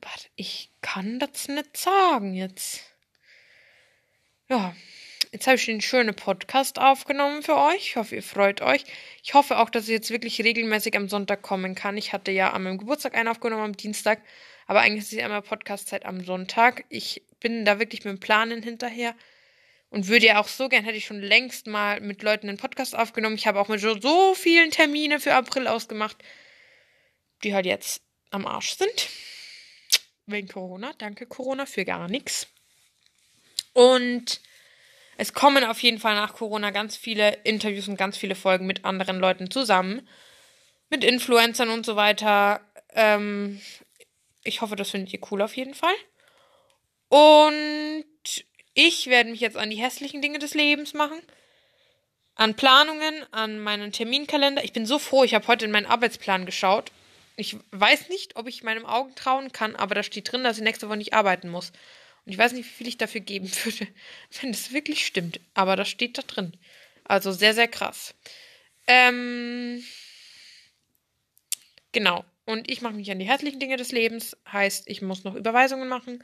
[0.00, 2.82] Warte, ich kann das nicht sagen jetzt.
[4.48, 4.74] Ja,
[5.36, 7.88] Jetzt habe ich einen schönen Podcast aufgenommen für euch.
[7.88, 8.84] Ich hoffe, ihr freut euch.
[9.22, 11.98] Ich hoffe auch, dass ich jetzt wirklich regelmäßig am Sonntag kommen kann.
[11.98, 14.22] Ich hatte ja an meinem Geburtstag einen aufgenommen am Dienstag,
[14.66, 16.86] aber eigentlich ist es immer Podcastzeit am Sonntag.
[16.88, 19.14] Ich bin da wirklich mit dem Planen hinterher
[19.90, 22.96] und würde ja auch so gern, hätte ich schon längst mal mit Leuten einen Podcast
[22.96, 23.36] aufgenommen.
[23.36, 26.16] Ich habe auch mit so vielen Termine für April ausgemacht,
[27.44, 29.10] die halt jetzt am Arsch sind.
[30.24, 30.94] Wegen Corona.
[30.96, 32.46] Danke, Corona, für gar nichts.
[33.74, 34.40] Und
[35.16, 38.84] es kommen auf jeden Fall nach Corona ganz viele Interviews und ganz viele Folgen mit
[38.84, 40.06] anderen Leuten zusammen.
[40.90, 42.60] Mit Influencern und so weiter.
[42.94, 43.60] Ähm,
[44.44, 45.94] ich hoffe, das findet ihr cool auf jeden Fall.
[47.08, 48.04] Und
[48.74, 51.20] ich werde mich jetzt an die hässlichen Dinge des Lebens machen.
[52.34, 54.62] An Planungen, an meinen Terminkalender.
[54.64, 56.92] Ich bin so froh, ich habe heute in meinen Arbeitsplan geschaut.
[57.36, 60.62] Ich weiß nicht, ob ich meinem Augen trauen kann, aber da steht drin, dass ich
[60.62, 61.72] nächste Woche nicht arbeiten muss.
[62.26, 63.86] Und ich weiß nicht, wie viel ich dafür geben würde,
[64.40, 65.40] wenn das wirklich stimmt.
[65.54, 66.52] Aber das steht da drin.
[67.04, 68.14] Also sehr, sehr krass.
[68.88, 69.82] Ähm,
[71.92, 72.24] genau.
[72.44, 74.36] Und ich mache mich an die herzlichen Dinge des Lebens.
[74.52, 76.22] Heißt, ich muss noch Überweisungen machen.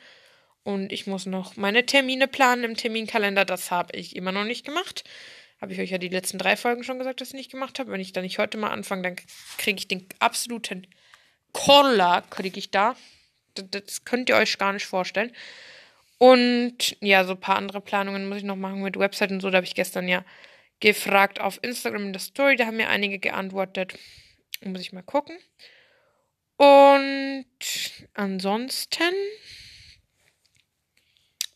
[0.64, 3.44] Und ich muss noch meine Termine planen im Terminkalender.
[3.44, 5.04] Das habe ich immer noch nicht gemacht.
[5.60, 7.92] Habe ich euch ja die letzten drei Folgen schon gesagt, dass ich nicht gemacht habe.
[7.92, 9.16] Wenn ich da nicht heute mal anfange, dann
[9.58, 10.86] kriege ich den absoluten
[11.52, 12.96] Koller, kriege ich da.
[13.54, 15.32] Das könnt ihr euch gar nicht vorstellen.
[16.22, 19.50] Und ja, so ein paar andere Planungen muss ich noch machen mit Website und so.
[19.50, 20.24] Da habe ich gestern ja
[20.78, 22.54] gefragt auf Instagram in der Story.
[22.54, 23.98] Da haben mir einige geantwortet.
[24.64, 25.36] Muss ich mal gucken.
[26.58, 27.56] Und
[28.14, 29.12] ansonsten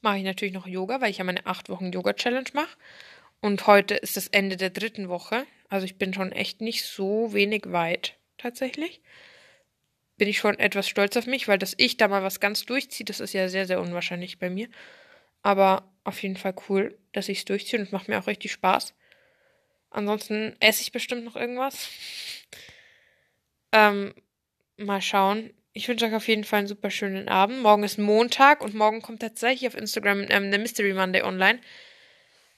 [0.01, 2.77] mache ich natürlich noch Yoga, weil ich ja meine 8 Wochen Yoga-Challenge mache.
[3.41, 5.47] Und heute ist das Ende der dritten Woche.
[5.69, 9.01] Also ich bin schon echt nicht so wenig weit tatsächlich
[10.17, 13.05] bin ich schon etwas stolz auf mich, weil dass ich da mal was ganz durchziehe,
[13.05, 14.69] das ist ja sehr, sehr unwahrscheinlich bei mir.
[15.43, 18.53] Aber auf jeden Fall cool, dass ich es durchziehe und es macht mir auch richtig
[18.53, 18.95] Spaß.
[19.91, 21.89] Ansonsten esse ich bestimmt noch irgendwas.
[23.73, 24.15] Ähm,
[24.77, 25.53] mal schauen.
[25.73, 27.61] Ich wünsche euch auf jeden Fall einen super schönen Abend.
[27.61, 31.61] Morgen ist Montag und morgen kommt tatsächlich auf Instagram ähm, der Mystery Monday online.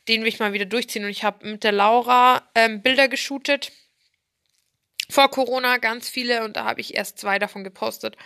[0.06, 3.72] Den will ich mal wieder durchziehen und ich habe mit der Laura ähm, Bilder geshootet
[5.10, 8.16] vor Corona ganz viele und da habe ich erst zwei davon gepostet.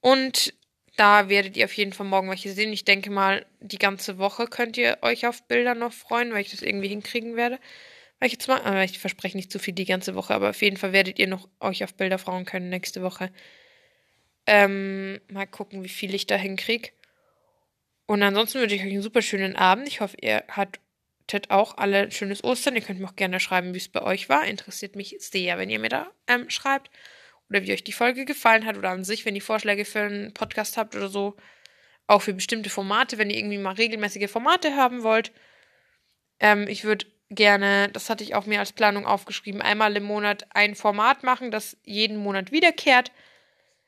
[0.00, 0.54] Und
[0.96, 2.72] da werdet ihr auf jeden Fall morgen welche sehen.
[2.72, 6.50] Ich denke mal, die ganze Woche könnt ihr euch auf Bilder noch freuen, weil ich
[6.50, 7.58] das irgendwie hinkriegen werde.
[8.18, 10.62] Weil ich jetzt mal, aber ich verspreche nicht zu viel die ganze Woche, aber auf
[10.62, 13.30] jeden Fall werdet ihr noch euch auf Bilder freuen können nächste Woche.
[14.46, 16.90] Ähm, mal gucken, wie viel ich da hinkriege.
[18.06, 19.88] Und ansonsten wünsche ich euch einen super schönen Abend.
[19.88, 20.80] Ich hoffe, ihr hattet
[21.48, 22.76] auch alle ein schönes Ostern.
[22.76, 24.46] Ihr könnt mir auch gerne schreiben, wie es bei euch war.
[24.46, 26.90] Interessiert mich sehr, wenn ihr mir da ähm, schreibt.
[27.48, 28.76] Oder wie euch die Folge gefallen hat.
[28.76, 31.36] Oder an sich, wenn ihr Vorschläge für einen Podcast habt oder so.
[32.06, 35.32] Auch für bestimmte Formate, wenn ihr irgendwie mal regelmäßige Formate haben wollt.
[36.38, 40.46] Ähm, ich würde gerne, das hatte ich auch mir als Planung aufgeschrieben, einmal im Monat
[40.50, 43.10] ein Format machen, das jeden Monat wiederkehrt.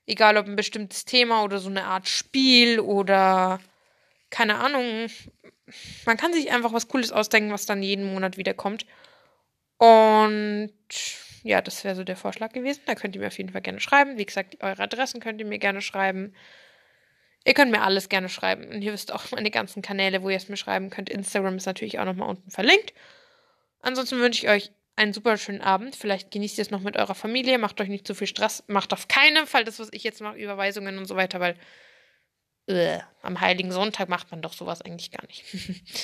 [0.06, 3.60] Egal ob ein bestimmtes Thema oder so eine Art Spiel oder
[4.30, 5.08] keine Ahnung,
[6.06, 8.86] man kann sich einfach was Cooles ausdenken, was dann jeden Monat wiederkommt.
[9.78, 10.72] Und
[11.42, 12.82] ja, das wäre so der Vorschlag gewesen.
[12.86, 14.18] Da könnt ihr mir auf jeden Fall gerne schreiben.
[14.18, 16.34] Wie gesagt, eure Adressen könnt ihr mir gerne schreiben.
[17.44, 18.64] Ihr könnt mir alles gerne schreiben.
[18.68, 21.08] Und ihr wisst auch meine ganzen Kanäle, wo ihr es mir schreiben könnt.
[21.08, 22.92] Instagram ist natürlich auch nochmal unten verlinkt.
[23.80, 25.94] Ansonsten wünsche ich euch einen super schönen Abend.
[25.94, 27.58] Vielleicht genießt ihr es noch mit eurer Familie.
[27.58, 28.64] Macht euch nicht zu viel Stress.
[28.66, 31.54] Macht auf keinen Fall das, was ich jetzt mache, Überweisungen und so weiter, weil
[32.68, 35.44] äh, am Heiligen Sonntag macht man doch sowas eigentlich gar nicht.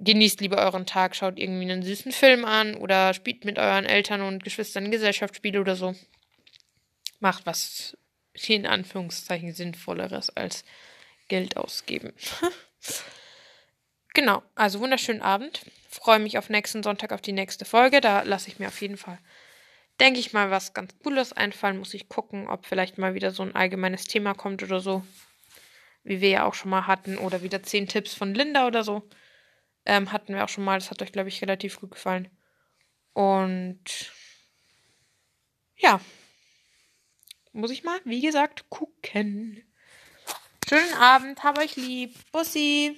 [0.00, 4.22] Genießt lieber euren Tag, schaut irgendwie einen süßen Film an oder spielt mit euren Eltern
[4.22, 5.94] und Geschwistern Gesellschaftsspiele oder so.
[7.20, 7.96] Macht was
[8.48, 10.64] in Anführungszeichen sinnvolleres als
[11.28, 12.12] Geld ausgeben.
[14.14, 15.64] genau, also wunderschönen Abend.
[15.88, 18.00] Freue mich auf nächsten Sonntag auf die nächste Folge.
[18.00, 19.18] Da lasse ich mir auf jeden Fall,
[20.00, 21.78] denke ich mal, was ganz Cooles einfallen.
[21.78, 25.04] Muss ich gucken, ob vielleicht mal wieder so ein allgemeines Thema kommt oder so
[26.04, 29.08] wie wir ja auch schon mal hatten, oder wieder 10 Tipps von Linda oder so.
[29.84, 30.78] Ähm, hatten wir auch schon mal.
[30.78, 32.28] Das hat euch, glaube ich, relativ gut gefallen.
[33.12, 34.12] Und
[35.76, 36.00] ja,
[37.52, 39.62] muss ich mal, wie gesagt, gucken.
[40.68, 42.14] Schönen Abend, hab euch lieb.
[42.32, 42.96] Bussi.